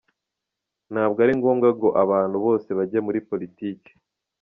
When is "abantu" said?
2.03-2.37